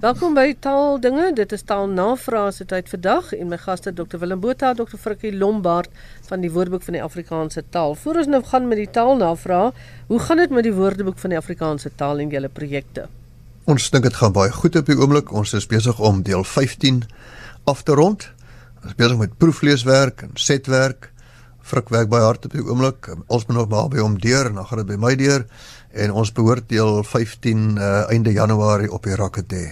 [0.00, 1.26] Welkom by Taaldinge.
[1.36, 5.90] Dit is Taalnavrae se tyd vandag en my gaste Dr Willem Botha, Dr Frikkie Lombard
[6.24, 7.92] van die Woordeboek van die Afrikaanse Taal.
[8.00, 9.74] Voordat ons nou gaan met die Taalnavrae,
[10.08, 13.10] hoe gaan dit met die Woordeboek van die Afrikaanse Taal en julle projekte?
[13.68, 15.34] Ons dink dit gaan baie goed op die oomblik.
[15.36, 17.02] Ons is besig om deel 15
[17.68, 18.24] af te rond.
[18.80, 21.10] Ons is besig met proefleeswerk en setwerk.
[21.60, 23.10] Frik werk baie hard op die oomblik.
[23.28, 25.44] Ons moet nog maar by hom deur en dan gaan dit by my deur
[25.92, 29.70] en ons behoort deel 15 uh, einde Januarie op die raket te hê.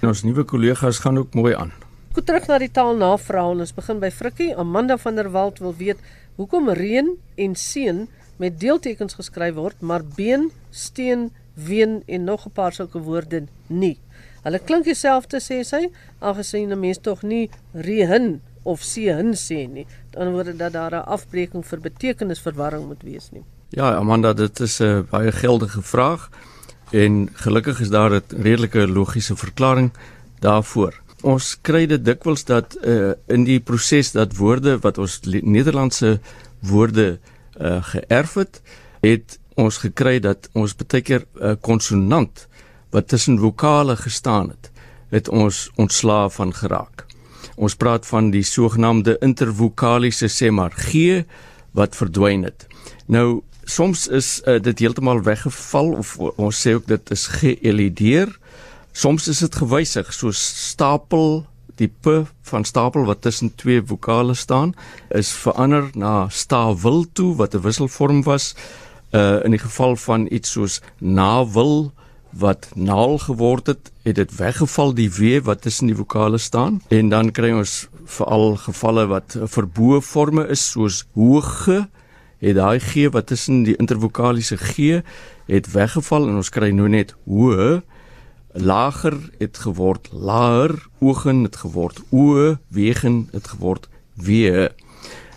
[0.00, 1.72] En ons nuwe kollegas gaan ook mooi aan.
[2.14, 3.58] Goed terug na die taalnavraag.
[3.64, 4.52] Ons begin by Frikkie.
[4.54, 5.98] Amanda van der Walt wil weet
[6.38, 8.06] hoekom reën en seën
[8.38, 13.98] met deeltekens geskryf word, maar been, steen, ween en nog 'n paar sulke woorde nie.
[14.44, 19.86] Hulle klink dieselfde sê sy, aangesien 'n mens tog nie reën of seën sê nie.
[20.10, 23.44] Dan word dit dat daar 'n afbreeking vir betekenisverwarring moet wees nie.
[23.70, 26.30] Ja, Amanda, dit is 'n baie geldige vraag.
[26.90, 29.90] En gelukkig is daar 'n redelike logiese verklaring
[30.38, 31.00] daarvoor.
[31.20, 36.20] Ons kry dit dikwels dat uh, in die proses dat woorde wat ons Nederlandse
[36.58, 37.18] woorde
[37.60, 38.62] uh, geërf het,
[39.00, 42.46] het ons gekry dat ons baie keer 'n uh, konsonant
[42.90, 44.70] wat tussen vokale gestaan het,
[45.08, 47.06] het ons ontslaaf van geraak.
[47.56, 51.24] Ons praat van die sogenaamde intervokaliese sê maar g
[51.70, 52.66] wat verdwyn het.
[53.06, 58.32] Nou soms is uh, dit heeltemal weggeval of ons sê ook dit is geëlideer.
[58.96, 61.42] Soms is dit gewysig soos stapel
[61.78, 64.74] die p van stapel wat tussen twee vokale staan
[65.14, 68.54] is verander na stawil toe wat 'n wisselvorm was
[69.14, 71.92] uh in die geval van iets soos nawil
[72.30, 77.08] wat naal geword het het dit weggeval die w wat tussen die vokale staan en
[77.08, 81.42] dan kry ons veral gevalle wat verboë forme is soos hoë
[82.38, 85.02] het daai g wat tussen die intervokaliese g
[85.48, 87.80] het weggeval en ons kry nou net hoë
[88.58, 94.68] lager het geword laer ogen het geword o wegen het geword w.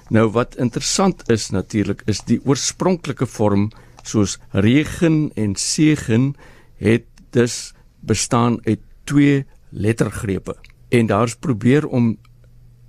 [0.10, 3.70] Nou wat interessant is natuurlik is die oorspronklike vorm
[4.04, 6.34] soos regen en segen
[6.78, 10.56] het dus bestaan uit twee lettergrepe.
[10.90, 12.18] En daar's probeer om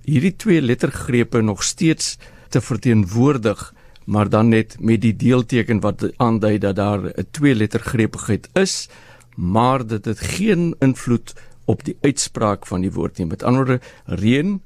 [0.03, 2.17] hierdie twee lettergrepe nog steeds
[2.49, 3.73] te verteenwoordig
[4.05, 8.89] maar dan net met die deelteken wat aandui dat daar 'n twee lettergrepigheid is,
[9.35, 11.33] maar dit het geen invloed
[11.65, 13.27] op die uitspraak van die woord nie.
[13.27, 14.61] Met ander woorde, reën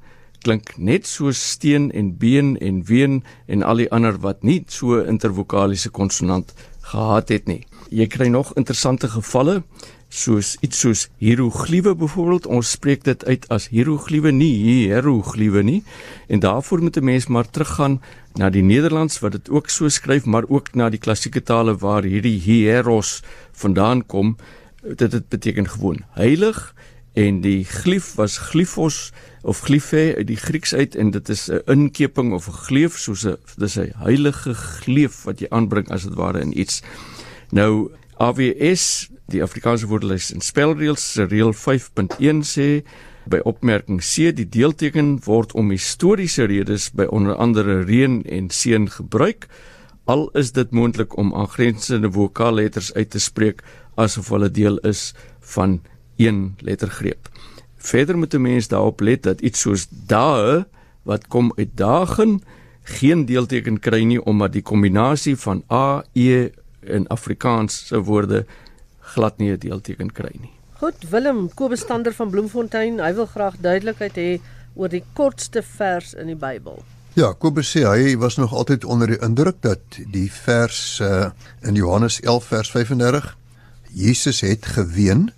[0.46, 5.02] klink net so steen en been en ween en al die ander wat nie so
[5.02, 6.54] intervokaliese konsonant
[6.92, 7.66] gehad het nie.
[7.90, 9.64] Jy kry nog interessante gevalle
[10.10, 15.84] soos iets soos hieroglife byvoorbeeld ons spreek dit uit as hieroglife nie hieroglife nie.
[16.28, 18.02] En daarvoor moet 'n mens maar teruggaan
[18.36, 22.04] na die Nederlands wat dit ook so skryf maar ook na die klassieke tale waar
[22.04, 24.38] hierdie hieros vandaan kom.
[24.96, 26.74] Dit dit beteken gewoon heilig
[27.14, 31.62] en die glif was glyphos of glyphe uit die Grieks uit en dit is 'n
[31.66, 36.14] inkeping of 'n gleuf soos 'n dis 'n heilige gleuf wat jy aanbring as dit
[36.14, 36.82] ware in iets.
[37.50, 42.68] Nou AWS Die Afrikaanse woordelys en spelreëls se reël 5.1 sê
[43.28, 48.86] by opmerking C die deelteken word om historiese redes by onder andere reën en seën
[48.88, 49.50] gebruik
[50.08, 53.60] al is dit moontlik om aangrensende vokaalletters uit te spreek
[54.00, 55.12] asof hulle deel is
[55.56, 55.82] van
[56.16, 57.28] een lettergreep.
[57.76, 60.66] Verder moet 'n mens daarop let dat iets soos dae
[61.04, 62.40] wat kom uit dagen
[62.84, 66.50] geen deelteken kry nie omdat die kombinasie van a e
[66.82, 68.46] in Afrikaans se woorde
[69.14, 70.54] glad nie 'n deelteken kry nie.
[70.80, 74.40] Goed, Willem Kobus Stander van Bloemfontein, hy wil graag duidelikheid hê
[74.76, 76.84] oor die kortste vers in die Bybel.
[77.18, 79.80] Ja, Kobus sê hy was nog altyd onder die indruk dat
[80.14, 81.32] die vers uh,
[81.62, 83.38] in Johannes 11 vers 35
[83.90, 85.32] Jesus het geween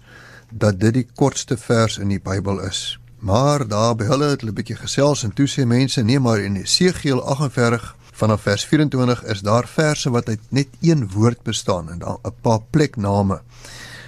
[0.52, 3.00] dat dit die kortste vers in die Bybel is.
[3.20, 6.40] Maar daar by hulle het hulle 'n bietjie gesels en toe sê mense nee maar
[6.40, 11.90] in Esegiel 48 vanaf vers 24 is daar verse wat uit net een woord bestaan
[11.90, 13.42] en dan 'n paar plekname.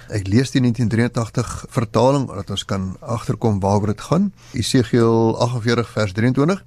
[0.08, 4.32] Ek lees die 1983 vertaling dat ons kan agterkom waaroor dit gaan.
[4.52, 6.64] Esegiel 48 vers 23.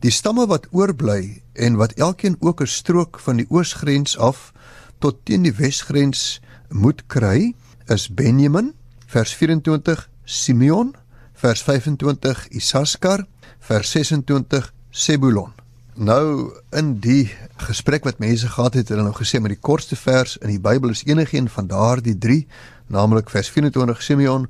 [0.00, 4.52] Die stamme wat oorbly en wat elkeen ook 'n strook van die oosgrens af
[4.98, 7.54] tot teen die wesgrens moet kry,
[7.86, 8.74] is Benjamin
[9.06, 10.94] vers 24 Simeon
[11.32, 13.26] vers 25 Isaskar
[13.58, 15.61] vers 26 Sebulon.
[15.94, 17.28] Nou in die
[17.68, 20.60] gesprek wat mense gehad het, het hulle nou gesê met die kortste vers in die
[20.60, 22.46] Bybel is enigiets van daardie 3
[22.88, 24.46] naamlik vers 24 Simeon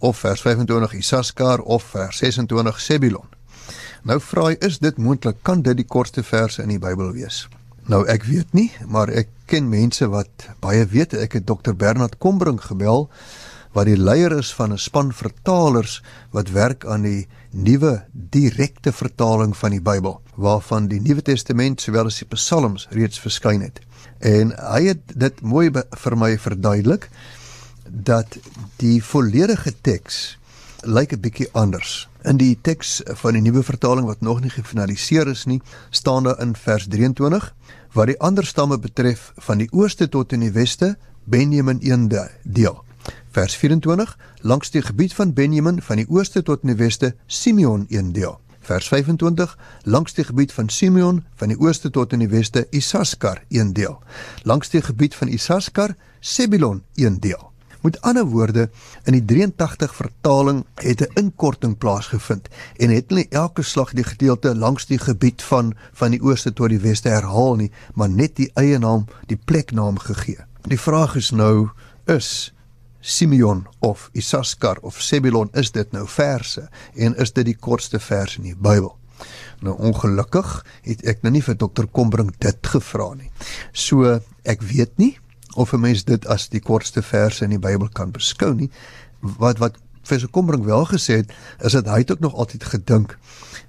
[0.00, 3.28] of vers 25 Isaskar of vers 26 Sebulon.
[4.02, 7.46] Nou vra hy, is dit moontlik kan dit die kortste verse in die Bybel wees?
[7.86, 11.14] Nou ek weet nie, maar ek ken mense wat baie weet.
[11.14, 13.06] Ek het Dr Bernard Kombrink gebel
[13.78, 16.02] wat die leier is van 'n span vertalers
[16.34, 22.06] wat werk aan die nuwe direkte vertaling van die Bybel waarvan die Nuwe Testament sowel
[22.10, 23.80] as die Psalms reeds verskyn het.
[24.18, 27.08] En hy het dit mooi vir my verduidelik
[27.84, 28.38] dat
[28.78, 30.38] die volledige teks
[30.82, 32.08] lyk 'n bietjie anders.
[32.24, 35.60] In die teks van die nuwe vertaling wat nog nie gefinaliseer is nie,
[35.90, 37.54] staan daar in vers 23
[37.92, 42.08] wat die ander stamme betref van die ooste tot in die weste Benjamin een
[42.42, 42.84] deel.
[43.30, 47.86] Vers 24 langs die gebied van Benjamin van die ooste tot in die weste Simeon
[47.88, 48.40] een deel.
[48.60, 53.42] Vers 25 langs die gebied van Simeon van die ooste tot in die weste Isaskar
[53.48, 53.98] een deel.
[54.42, 57.50] Langs die gebied van Isaskar Sebulon een deel.
[57.80, 58.70] Met ander woorde,
[59.04, 64.56] in die 83 vertaling het 'n inkorting plaasgevind en het nie elke slag die gedeelte
[64.56, 68.50] langs die gebied van van die ooste tot die weste herhaal nie, maar net die
[68.54, 70.44] eie naam, die pleknaam gegee.
[70.62, 71.68] Die vraag is nou
[72.04, 72.52] is
[73.00, 78.36] Simeon of Isaskar of Sebulon is dit nou verse en is dit die kortste vers
[78.36, 78.92] in die Bybel?
[79.60, 80.52] Nou ongelukkig
[80.86, 83.30] het ek nou nie vir dokter Kombrink dit gevra nie.
[83.72, 85.18] So ek weet nie
[85.56, 88.70] of 'n mens dit as die kortste verse in die Bybel kan beskou nie.
[89.20, 93.18] Wat wat Professor Kombrink wel gesê het, is dat hy het ook nog altyd gedink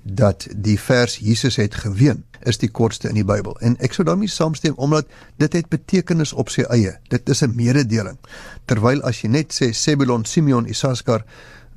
[0.01, 3.57] dat die vers Jesus het geween is die kortste in die Bybel.
[3.62, 6.95] En ek sou daarmee saamstem omdat dit het betekenis op sy eie.
[7.13, 8.18] Dit is 'n mededeling.
[8.66, 11.25] Terwyl as jy net sê Sebulon, Simeon, Isaskar,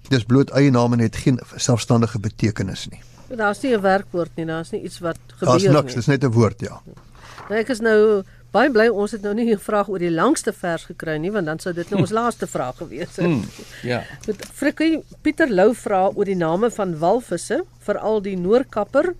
[0.09, 3.01] dis bloot eie name en het geen selfstandige betekenis nie.
[3.37, 5.69] Daar's nie 'n werkwoord nie, daar's nie iets wat gebeur nie.
[5.69, 6.83] Daar's niks, dis net 'n woord, ja.
[7.49, 8.23] Nou ek is nou
[8.55, 11.47] baie bly ons het nou nie 'n vraag oor die langste vers gekry nie want
[11.47, 13.27] dan sou dit nou ons laaste vraag gewees het.
[13.27, 13.45] Mm,
[13.83, 14.03] ja.
[14.27, 19.15] Met Frikkie Pieter Lou vra oor die name van walvisse, veral die Noordkapper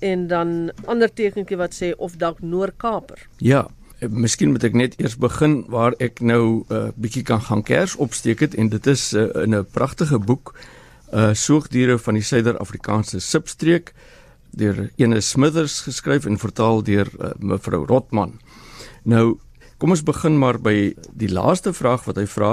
[0.00, 3.28] en dan ander tekentjie wat sê of dalk Noordkaper.
[3.36, 3.68] Ja.
[4.00, 7.62] Eh, miskien moet ek net eers begin waar ek nou 'n uh, bietjie kan gaan
[7.62, 10.54] kers opsteek het en dit is uh, in 'n pragtige boek
[11.12, 13.92] uh soogdiere van die Suider-Afrikaanse substreek
[14.50, 18.38] deur Ene Smithers geskryf en vertaal deur uh, mevrou Rotman.
[19.04, 19.38] Nou,
[19.78, 22.52] kom ons begin maar by die laaste vraag wat hy vra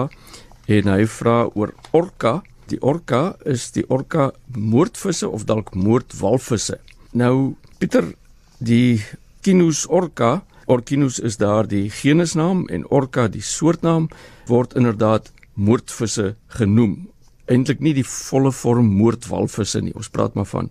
[0.68, 2.42] en hy vra oor orka.
[2.68, 6.80] Die orka is die orka moordvisse of dalk moordwalvisse.
[7.14, 8.14] Nou, Pieter,
[8.60, 9.04] die
[9.42, 14.10] Kinus orka, Orkinus is daar die genusnaam en orka die soortnaam
[14.50, 17.08] word inderdaad moordvisse genoem.
[17.48, 19.94] Eintlik nie die volle vorm moordwalvisse nie.
[19.96, 20.68] Ons praat maar van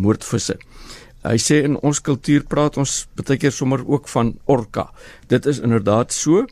[0.00, 0.56] moordvisse.
[1.24, 4.90] Hy sê in ons kultuur praat ons baie keer sommer ook van orka.
[5.28, 6.44] Dit is inderdaad so.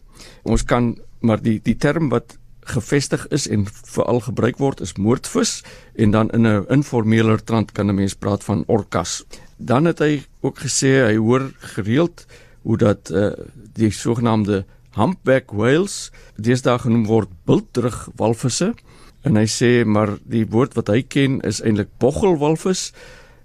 [0.48, 2.38] Ons kan maar die die term wat
[2.72, 5.62] gevestig is en veral gebruik word is moordvis
[5.94, 9.24] en dan in 'n informeler trant kan 'n mens praat van orkas.
[9.56, 12.26] Dan het hy ook gesê hy hoor gereeld
[12.62, 13.32] hoe dat uh,
[13.75, 14.64] die sogenaamde
[14.94, 18.75] humpback whales deesdae genoem word bultrug walvisse
[19.22, 22.92] en hy sê maar die woord wat hy ken is eintlik boggelwalvis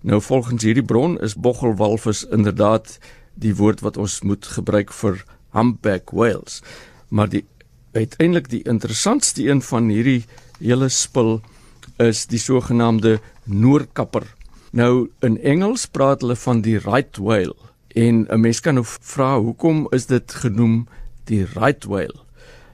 [0.02, 2.98] Nou volgens hierdie bron is boggelwalvis inderdaad
[3.34, 5.24] die woord wat ons moet gebruik vir
[5.56, 6.62] humpback whales.
[7.10, 7.46] Maar die
[7.94, 10.26] uiteindelik die interessantste een van hierdie
[10.60, 11.40] hele spul
[12.02, 14.26] is die sogenaamde noorkapper.
[14.72, 17.56] Nou in Engels praat hulle van die right whale
[17.98, 20.88] en 'n mens kan nou vra hoekom is dit genoem
[21.24, 22.20] die right whale?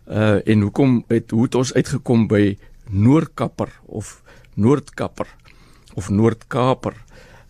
[0.07, 2.57] Uh en hoekom het hoe het ons uitgekom by
[2.89, 4.21] noorkapper of
[4.53, 5.27] noordkapper
[5.93, 6.93] of noordkaper?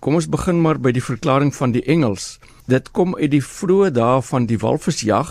[0.03, 2.35] Kom ons begin maar by die verklaring van die Engels.
[2.67, 5.29] Dit kom uit die vroeë dae van die walvisjag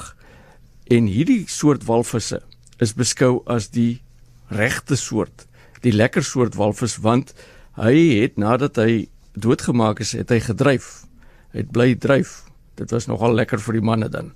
[0.97, 2.39] en hierdie soort walvisse
[2.81, 4.01] is beskou as die
[4.49, 5.45] regte soort,
[5.85, 7.35] die lekker soort walvis want
[7.77, 11.05] hy het nadat hy doodgemaak is, het hy gedryf.
[11.53, 12.39] Hy het bly dryf.
[12.81, 14.33] Dit was nogal lekker vir die manne dan.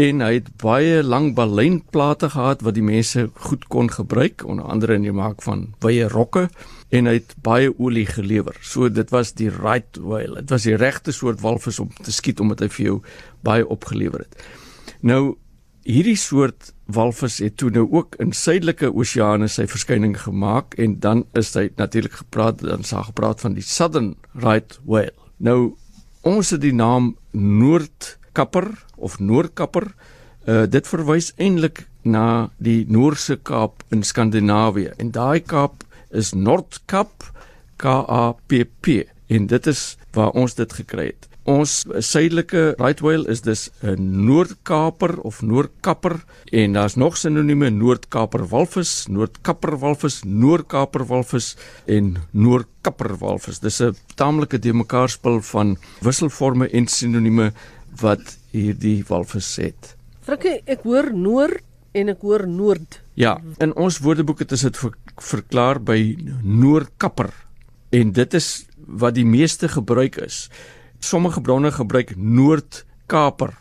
[0.00, 4.96] En hy het baie lang baleinplate gehad wat die mense goed kon gebruik, onder andere
[4.96, 6.46] in die maak van baie rokke
[6.94, 8.56] en hy het baie olie gelewer.
[8.64, 10.40] So dit was die right whale.
[10.40, 12.96] Dit was die regte soort walvis om te skiet omdat hy vir jou
[13.44, 14.40] baie opgelewer het.
[15.04, 15.36] Nou
[15.84, 21.26] hierdie soort walvis het toe nou ook in suidelike oseane sy verskyning gemaak en dan
[21.38, 25.16] is hy natuurlik gepraat dan sa gepraat van die southern right whale.
[25.36, 25.74] Nou
[26.24, 27.14] ons het die naam
[28.40, 29.92] noordkapper of noordkapper
[30.48, 37.28] uh, dit verwys eintlik na die Noorse Kaap in Skandinawië en daai Kaap is Noordkap
[37.76, 41.26] K A P P en dit is waar ons dit gekry het.
[41.44, 46.20] Ons suidelike right whale is dus 'n Noordkaper of Noordkapper
[46.52, 51.56] en daar's nog sinonieme Noordkaper walvis, Noordkapper walvis, Noordkaper walvis
[51.86, 53.58] en Noordkapper walvis.
[53.60, 57.52] Dis 'n taamlike de mekaar spul van wisselforme en sinonieme
[58.00, 59.94] wat hierdie walvis het.
[60.26, 63.00] Frikkie, ek hoor noord en ek hoor noord.
[63.18, 65.98] Ja, in ons woordeboek het dit ver, verklaar by
[66.42, 67.32] noordkapper
[67.90, 68.50] en dit is
[68.86, 70.48] wat die meeste gebruik is.
[71.00, 73.56] Sommige bronne gebruik noordkaper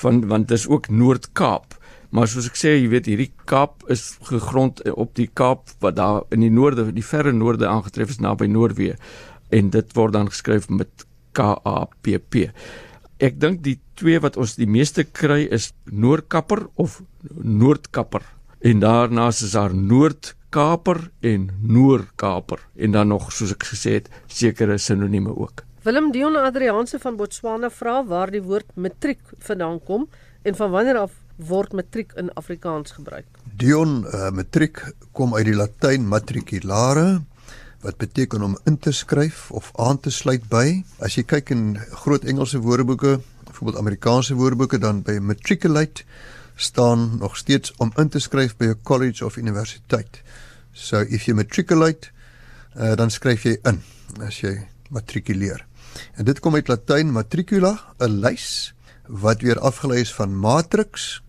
[0.00, 1.76] van want dit is ook Noord-Kaap.
[2.10, 6.24] Maar soos ek sê, jy weet hierdie Kaap is gegrond op die Kaap wat daar
[6.34, 8.96] in die noorde, die verre noorde aangetref is naby Noordwee
[9.54, 11.04] en dit word dan geskryf met
[11.36, 12.50] K A P P.
[13.20, 17.02] Ek dink die twee wat ons die meeste kry is Noordkapper of
[17.36, 18.24] Noordkapper.
[18.64, 24.78] En daarna is daar Noordkaper en Noordkaper en dan nog soos ek gesê het sekere
[24.80, 25.66] sinonieme ook.
[25.84, 30.08] Willem Dion Adrianse van Botswana vra waar die woord matriek vandaan kom
[30.42, 33.28] en van wanneer af word matriek in Afrikaans gebruik.
[33.60, 34.80] Dion uh, matriek
[35.12, 37.20] kom uit die Latyn matriculare
[37.80, 40.82] wat beteken om in te skryf of aan te sluit by.
[41.00, 46.04] As jy kyk in groot Engelse woordeboeke, byvoorbeeld Amerikaanse woordeboeke dan by matriculate
[46.60, 50.22] staan nog steeds om in te skryf by 'n college of universiteit.
[50.72, 52.08] So if you matriculate,
[52.76, 53.82] uh, dan skryf jy in
[54.20, 55.66] as jy matrikuleer.
[56.14, 58.74] En dit kom uit Latyn matricula, 'n lys
[59.06, 61.22] wat weer afgelei is van matrix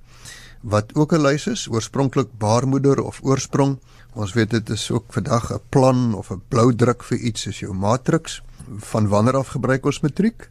[0.61, 3.79] wat ook 'n lys is, oorspronklik baarmoeder of oorsprong.
[4.13, 7.59] Ons weet dit is ook vandag 'n plan of 'n blou druk vir iets as
[7.59, 8.41] jou matrix.
[8.77, 10.49] Van wanneer af gebruik ons matriek?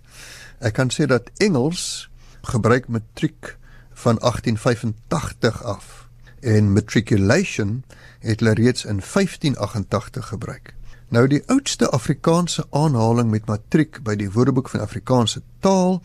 [0.59, 2.11] Ek kan sê dat Engels
[2.43, 3.59] gebruik matriek
[3.93, 6.09] van 1885 af
[6.41, 7.85] en matriculation
[8.19, 10.75] het hulle reeds in 1588 gebruik.
[11.09, 16.03] Nou die oudste Afrikaanse aanhaling met matriek by die Woordeboek van Afrikaanse taal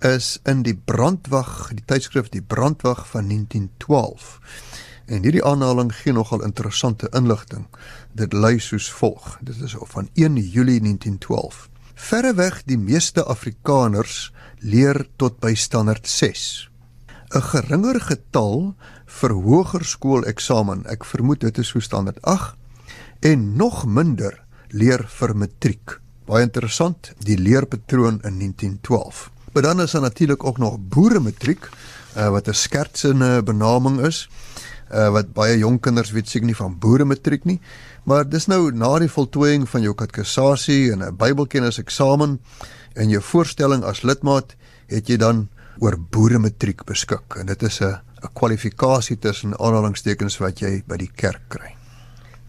[0.00, 4.40] is in die Brandwag, die tydskrif die Brandwag van 1912.
[5.06, 7.66] En hierdie aanhaling gee nogal interessante inligting.
[8.12, 9.38] Dit lui soos volg.
[9.40, 11.68] Dit is van 1 Julie 1912.
[11.94, 16.68] Verreweg die meeste Afrikaners leer tot by standaard 6.
[17.34, 18.74] 'n Geringer getal
[19.06, 22.54] vir hoërskooleksamen, ek vermoed dit is so standaard 8
[23.20, 26.00] en nog minder leer vir matriek.
[26.26, 29.30] Baie interessant, die leerpatroon in 1912.
[29.52, 31.70] Maar dan is daar natuurlik ook nog boere matriek
[32.16, 34.28] uh, wat 'n skertsende benaming is.
[34.86, 37.60] Uh, wat baie jong kinders weet seker nie van boere matriek nie.
[38.04, 42.38] Maar dis nou na die voltooiing van jou katekisasie en 'n Bybelkennis eksamen
[42.94, 44.54] en jou voorstelling as lidmaat
[44.86, 50.38] het jy dan oor boere matriek beskik en dit is 'n 'n kwalifikasie tussen aanhalingstekens
[50.38, 51.74] wat jy by die kerk kry.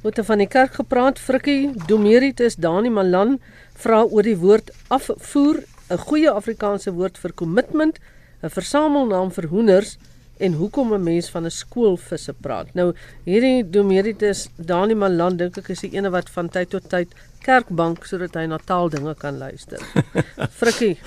[0.04, 3.40] Moet van die kerk gepraat Frikkie Domeritus Dani Malan
[3.76, 8.00] vra oor die woord afvoer 'n goeie Afrikaanse woord vir kommitment,
[8.44, 9.98] 'n versamelnaam vir hoenders
[10.40, 12.74] en hoekom 'n mens van 'n skoolvisse praat.
[12.74, 17.08] Nou hierdie Domeritus Dani Malan dink ek is die ene wat van tyd tot tyd
[17.42, 19.80] kerkbank sodat hy na taaldinge kan luister.
[20.60, 20.98] Frikkie.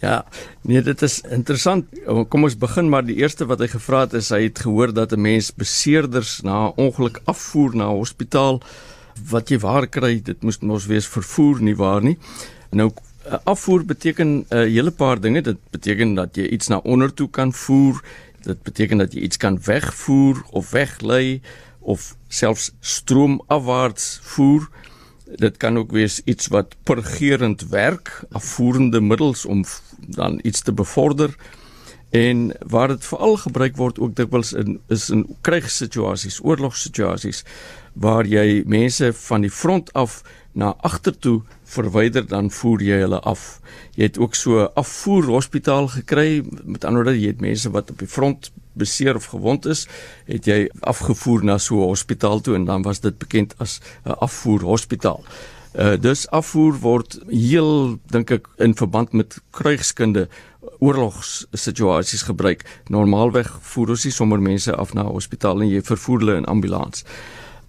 [0.00, 0.24] Ja,
[0.60, 1.86] nee, dit is interessant.
[2.28, 5.12] Kom ons begin maar die eerste wat hy gevra het is hy het gehoor dat
[5.12, 8.60] 'n mens beseerders na ongeluk afvoer na hospitaal
[9.30, 12.18] wat jy waar kry, dit moes mos wees vervoer nie waar nie.
[12.70, 12.92] Nou
[13.44, 15.40] afvoer beteken 'n uh, hele paar dinge.
[15.40, 18.02] Dit beteken dat jy iets na onder toe kan voer.
[18.44, 21.40] Dit beteken dat jy iets kan wegvoer of weglei
[21.78, 24.68] of selfs stroomafwaarts voer.
[25.24, 29.64] Dit kan ook wees iets wat purgerend werk, afvoerende middels om
[29.98, 31.36] dan iets te bevorder.
[32.14, 37.42] En waar dit veral gebruik word ook dikwels in is in krygssituasies, oorlogssituasies
[37.98, 40.20] waar jy mense van die front af
[40.54, 41.40] na agtertoe
[41.74, 43.58] verwyder dan voer jy hulle af.
[43.98, 46.44] Jy het ook so 'n afvoerhospitaal gekry.
[46.64, 49.86] Met ander woorde, jy het mense wat op die front beseer of gewond is,
[50.26, 54.10] het jy afgevoer na so 'n hospitaal toe en dan was dit bekend as 'n
[54.10, 55.24] afvoerhospitaal.
[55.74, 60.28] Uh dus afvoer word heel dink ek in verband met kruigskunde
[60.78, 62.64] oorlogssituasies gebruik.
[62.88, 67.04] Normaalweg voer ons nie sommer mense af na hospitaal en jy vervoer hulle in ambulans.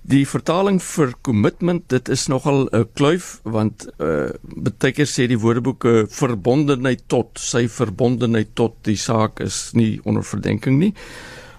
[0.05, 5.39] Die vertaling vir commitment, dit is nogal 'n kluif want uh baie keer sê die
[5.39, 10.93] woordeboeke verbondenheid tot, sy verbondenheid tot die saak is nie onder verdenking nie.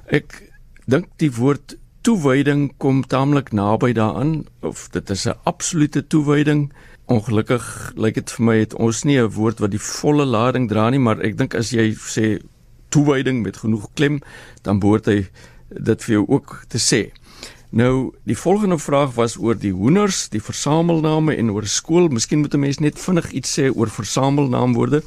[0.07, 0.43] Ek
[0.87, 1.75] dink die woord
[2.07, 6.71] toewyding kom taamlik naby daaraan of dit is 'n absolute toewyding.
[7.07, 10.91] Ongelukkig lyk dit vir my het ons nie 'n woord wat die volle lading dra
[10.91, 12.43] nie, maar ek dink as jy sê
[12.91, 14.21] toewyding met genoeg klem,
[14.63, 15.29] dan behoort hy
[15.71, 17.13] dit vir jou ook te sê.
[17.71, 22.09] Nou, die volgende vraag was oor die hoenders, die versamelname en oor skool.
[22.09, 25.03] Miskien moet 'n mens net vinnig iets sê oor versamelnaamwoorde.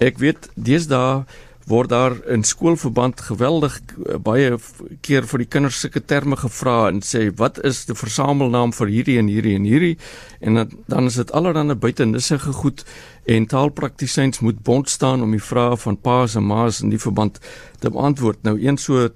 [0.00, 1.24] Ek weet deesdae
[1.68, 4.56] word daar in skoolverband geweldig eh, baie
[5.00, 9.18] keer vir die kinders sulke terme gevra en sê wat is die versamelnaam vir hierdie
[9.18, 9.96] en hierdie en hierdie
[10.40, 12.84] en dan, dan is dit allerhande buitenissige goed
[13.28, 17.40] en taalpraktisyns moet bond staan om die vrae van pa's en ma's in die verband
[17.78, 18.40] te beantwoord.
[18.42, 19.08] Nou een so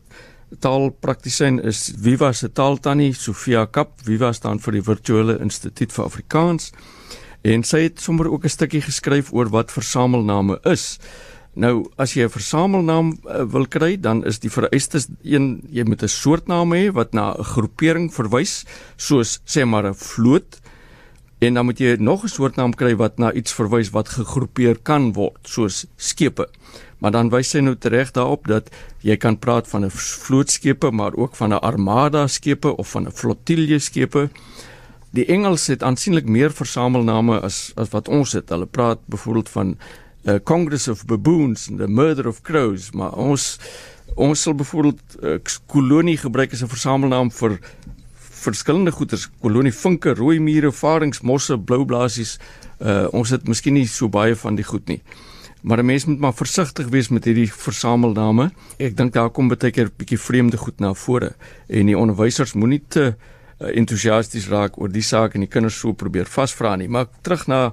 [0.60, 3.94] taalpraktisyn is Viva se taaltannie Sofia Kap.
[4.04, 6.72] Viva staan vir die Virtuele Instituut vir Afrikaans.
[7.42, 10.98] En sy het sommer ook 'n stukkie geskryf oor wat versamelname is.
[11.54, 16.02] Nou as jy 'n versamelnaam uh, wil kry, dan is die vereistes een jy moet
[16.02, 18.64] 'n soortnaam hê wat na 'n groepering verwys,
[18.96, 20.60] soos sê maar 'n vloot.
[21.40, 25.12] En dan moet jy nog 'n soortnaam kry wat na iets verwys wat gegroepeer kan
[25.12, 26.48] word, soos skepe.
[27.00, 28.70] Maar dan wys sy nou reg daarop dat
[29.02, 33.12] jy kan praat van 'n vlootskepe, maar ook van 'n armada skepe of van 'n
[33.12, 34.30] flotille skepe.
[35.10, 38.48] Die Engels het aansienlik meer versamelname as as wat ons het.
[38.48, 39.76] Hulle praat byvoorbeeld van
[40.24, 43.58] uh, Congress of Baboons and the Murder of Crows, maar ons
[44.14, 47.58] ons sal byvoorbeeld uh, kolonie gebruik as 'n versamelnaam vir
[48.42, 52.38] verskillende goeters, kolonie vinke, rooi mure, varings, mosse, blou blaasies.
[52.80, 55.00] Uh, ons het miskien nie so baie van die goed nie.
[55.62, 58.50] Maar 'n mens moet maar versigtig wees met hierdie versamelname.
[58.78, 61.34] Ek dink daar kom baie keer 'n bietjie vreemde goed na vore
[61.68, 63.14] en die onderwysers moenie te
[63.60, 66.88] uh, entoesiasties raak oor die saak en die kinders so probeer vasvra nie.
[66.88, 67.72] Maar terug na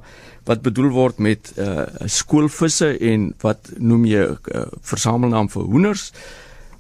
[0.49, 6.11] wat bedoel word met uh, skoolvisse en wat noem jy 'n uh, versamelnaam vir hoenders?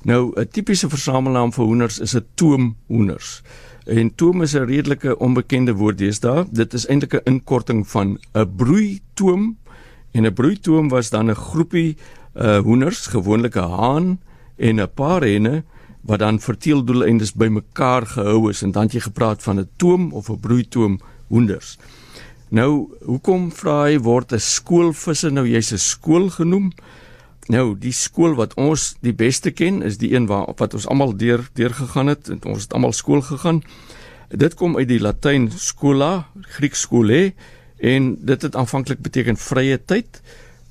[0.03, 3.41] Nou 'n tipiese versamelnaam vir hoenders is 'n toomhoenders.
[3.85, 6.45] En toom is 'n redelike onbekende woord deesdae.
[6.51, 9.57] Dit is eintlik 'n inkorting van 'n broeitoom
[10.11, 11.97] en 'n broeitoom was dan 'n groepie
[12.35, 14.19] uh hoenders, gewoonlik 'n haan
[14.57, 15.63] en 'n paar henne
[16.01, 20.29] wat dan vir teeldoeleindes bymekaar gehou is en dan jy gepraat van 'n toom of
[20.29, 21.77] 'n broeitoom hoenders.
[22.49, 26.71] Nou, hoekom vra hy word 'n skoolvisse nou jy's 'n skool genoem?
[27.47, 31.13] Nou, die skool wat ons die beste ken is die een waar wat ons almal
[31.17, 33.61] deur deur gegaan het en ons het almal skool gegaan.
[34.29, 37.33] Dit kom uit die Latyn schola, Grieks skole
[37.77, 40.21] en dit het aanvanklik beteken vrye tyd.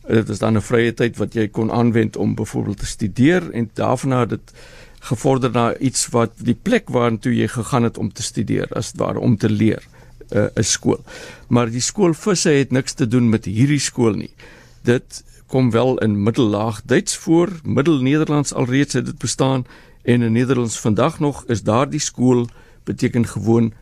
[0.08, 3.70] Dit is dan 'n vrye tyd wat jy kon aanwend om byvoorbeeld te studeer en
[3.74, 4.52] daarna het dit
[5.00, 9.18] gevorder na iets wat die plek waartoe jy gegaan het om te studeer as ware
[9.18, 9.82] om te leer
[10.30, 11.00] uh, 'n skool.
[11.48, 14.34] Maar die skool visse het niks te doen met hierdie skool nie.
[14.82, 19.66] Dit kom wel in middellaag Duits voor, middelnederlands alreeds het dit bestaan
[20.02, 22.48] en in Nederlands vandag nog is daardie skool
[22.84, 23.72] beteken gewoon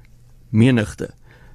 [0.48, 1.10] menigte.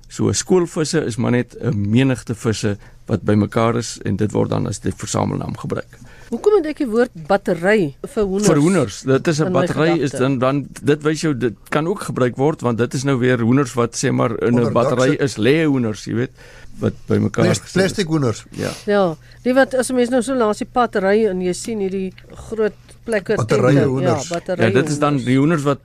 [0.07, 4.49] So 'n skoolvisse is maar net 'n menigte visse wat bymekaar is en dit word
[4.49, 5.97] dan as die versamelnaam gebruik.
[6.31, 8.47] Hoekom het ek die woord battery vir hoenders?
[8.47, 12.07] Vir hoenders, dit is 'n battery is dan dan dit wys jou dit kan ook
[12.07, 15.35] gebruik word want dit is nou weer hoenders wat sê maar in 'n battery is
[15.35, 16.31] lê hoenders, jy weet,
[16.79, 17.59] wat bymekaar is.
[17.73, 18.45] Plastic hoenders.
[18.51, 18.71] Ja.
[18.85, 22.13] Ja, die wat as mense nou so langs die pad ry en jy sien hierdie
[22.47, 24.29] groot plekke batterye hoenders.
[24.29, 24.67] Ja, batterye.
[24.67, 25.81] Ja, dit is dan die hoenders wat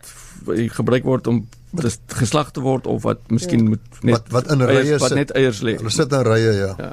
[0.79, 3.69] gebruik word om dis geslag te word of wat miskien ja.
[3.75, 5.75] moet net wat wat in rye sit wat net eiers lê.
[5.81, 6.75] Hulle sit in rye ja.
[6.79, 6.93] ja.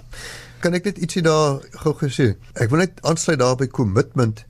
[0.64, 2.34] Kan ek net ietsie daar gou gesê?
[2.56, 4.46] Ek wil net aansluit daar by commitment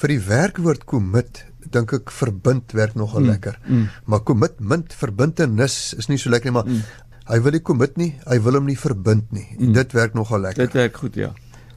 [0.00, 3.30] vir die werkwoord commit dink ek verbind werk nogal mm.
[3.32, 3.58] lekker.
[3.68, 3.86] Mm.
[4.08, 6.82] Maar commitment verbintenis is nie so lekker nie, maar mm.
[7.28, 9.46] hy wil nie commit nie, hy wil hom nie verbind nie.
[9.58, 9.72] Mm.
[9.76, 10.64] Dit werk nogal lekker.
[10.64, 11.34] Dit werk goed ja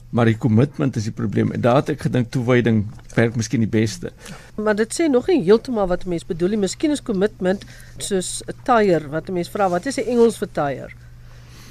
[0.10, 1.52] maar die kommitment is die probleem.
[1.52, 4.14] En daar het ek gedink toewyding werk miskien die beste.
[4.56, 6.64] Maar dit sê nog nie heeltemal wat 'n mens bedoel nie.
[6.64, 7.66] Miskien is commitment
[7.98, 10.90] soos 'n tyre wat 'n mens vra wat is die Engels vir tyre?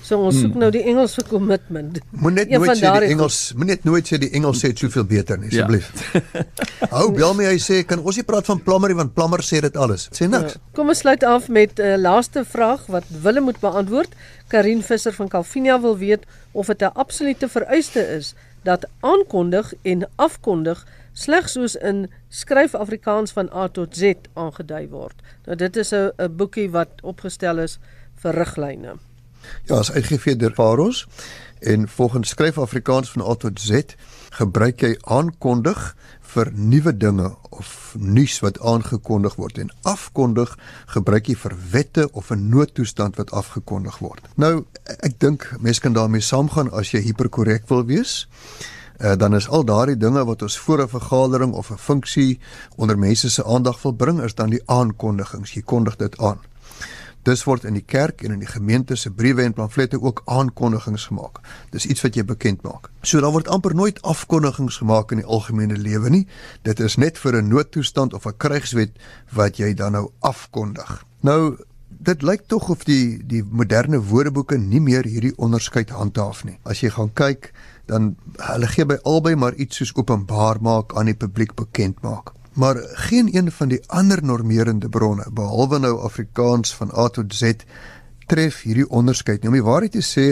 [0.07, 0.63] So ons soek hmm.
[0.63, 1.97] nou die Engels vir commitment.
[2.15, 5.41] Moenie net nooit sê die Engels, moenie net nooit sê die Engels sê soveel beter
[5.43, 5.89] nie, asseblief.
[6.15, 6.45] Ja.
[6.95, 9.79] Hou bel my hy sê kan ons nie praat van plammerie want plammer sê dit
[9.83, 10.07] alles.
[10.15, 10.55] Sê niks.
[10.55, 10.63] Ja.
[10.79, 14.15] Kom ons sluit af met 'n uh, laaste vraag wat Willem moet beantwoord.
[14.47, 20.07] Karin Visser van Calvinia wil weet of dit 'n absolute vereiste is dat aankondig en
[20.17, 25.19] afkondig slegs soos in skryf Afrikaans van A tot Z aangedui word.
[25.47, 27.79] Nou dit is 'n boekie wat opgestel is
[28.23, 28.95] vir riglyne.
[29.65, 31.07] Ja, as uitgegee deur Faros
[31.59, 33.97] en volgens skryf Afrikaans van A tot Z
[34.31, 35.95] gebruik jy aankondig
[36.37, 40.53] vir nuwe dinge of nuus wat aangekondig word en afkondig
[40.93, 44.21] gebruik jy vir wette of 'n noodtoestand wat afgekondig word.
[44.37, 48.27] Nou ek dink mense kan daarmee saamgaan as jy hiperkorrek wil wees.
[48.99, 52.39] Uh, dan is al daardie dinge wat ons voor 'n vergadering of 'n funksie
[52.77, 55.53] onder mense se aandag wil bring is dan die aankondigings.
[55.53, 56.39] Jy kondig dit aan.
[57.27, 61.09] Dis word in die kerk en in die gemeente se briewe en pamflette ook aankondigings
[61.11, 61.41] gemaak.
[61.75, 62.87] Dis iets wat jy bekend maak.
[63.03, 66.27] So daar word amper nooit afkondigings gemaak in die algemene lewe nie.
[66.63, 68.93] Dit is net vir 'n noodtoestand of 'n krygswet
[69.33, 71.05] wat jy dan nou afkondig.
[71.21, 71.57] Nou
[71.89, 76.59] dit lyk tog of die die moderne woordeboeke nie meer hierdie onderskeid handhaaf nie.
[76.63, 77.53] As jy gaan kyk,
[77.87, 82.36] dan hulle gee by albei maar iets soos openbaar maak aan die publiek bekend maak.
[82.57, 87.53] Maar geen een van die ander normerende bronne behalwe nou Afrikaans van A tot Z
[88.27, 89.51] tref hierdie onderskeid nie.
[89.51, 90.25] Om die waarheid te sê,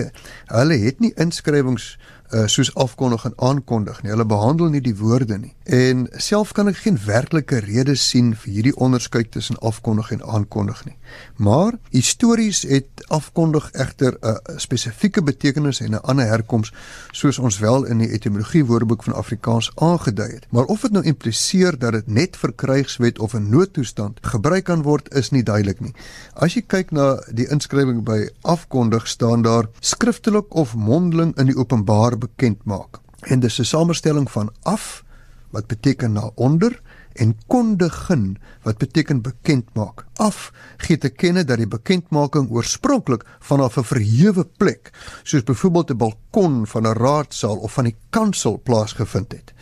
[0.49, 1.99] hulle het nie inskrywings
[2.35, 4.11] uh, soos afkondig en aankondig nie.
[4.11, 5.53] Hulle behandel nie die woorde nie.
[5.65, 10.85] En self kan ek geen werklike rede sien vir hierdie onderskeid tussen afkondig en aankondig
[10.89, 10.97] nie.
[11.37, 16.73] Maar histories het afkondig egter 'n spesifieke betekenis en 'n ander herkoms
[17.11, 20.47] soos ons wel in die etimologie woordeboek van Afrikaans aangedui het.
[20.51, 24.83] Maar of dit nou impliseer dat dit net vir krygswet of 'n noodtoestand gebruik kan
[24.83, 25.95] word, is nie duidelik nie.
[26.35, 31.57] As jy kyk na die inskrywing by afkondig staan daar skriftelik of mondeling in die
[31.57, 33.01] openbaar bekend maak.
[33.21, 35.05] En dis 'n samestelling van af
[35.51, 36.83] wat beteken na onder
[37.15, 40.05] en kondigin wat beteken bekend maak.
[40.19, 44.91] Af gee te kenne dat die bekendmaking oorspronklik vanaf 'n verhewe plek,
[45.23, 49.53] soos byvoorbeeld 'n balkon van 'n raadsaal of van die kansel plaasgevind het.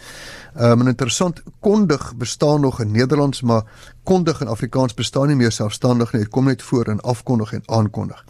[0.61, 3.63] Um, en interessant, kondig bestaan nog in Nederlands, maar
[4.03, 6.23] kondig in Afrikaans bestaan nie meer selfstandig nie.
[6.23, 8.25] Dit kom net voor in afkondig en aankondig.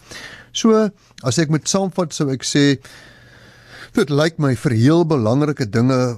[0.51, 0.89] So,
[1.21, 2.79] as ek met saamvat sou ek sê
[3.93, 6.17] dit lyk my vir heel belangrike dinge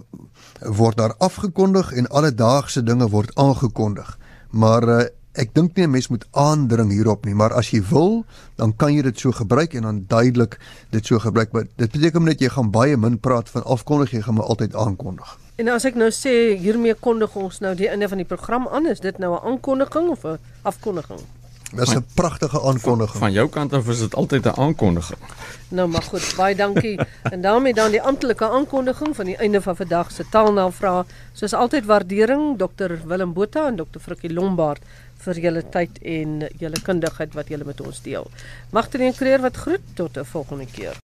[0.62, 4.18] word daar afgekondig en alledaagse dinge word aangekondig.
[4.50, 5.04] Maar uh,
[5.36, 8.94] ek dink nie 'n mens moet aandring hierop nie, maar as jy wil, dan kan
[8.94, 10.60] jy dit so gebruik en dan duidelik
[10.90, 11.52] dit so gebruik.
[11.52, 14.76] Maar dit beteken net jy gaan baie min praat van afkondig, jy gaan maar altyd
[14.76, 15.38] aankondig.
[15.56, 18.88] En as ek nou sê hiermee kondig ons nou die einde van die program aan,
[18.88, 21.20] is dit nou 'n aankondiging of 'n afkondiging?
[21.73, 23.19] Dis 'n pragtige aankondiging.
[23.19, 25.19] Van, van jou kant af is dit altyd 'n aankondiging.
[25.67, 26.99] Nou maar goed, baie dankie.
[27.34, 31.06] en daarmee dan die amptelike aankondiging van die einde van vandag se taalnavraag.
[31.34, 34.82] Soos altyd waardering Dr Willem Botha en Dr Frikkie Lombard
[35.17, 38.30] vir julle tyd en julle kundigheid wat julle met ons deel.
[38.69, 41.05] Magtene en Kreer wat groet tot 'n volgende keer.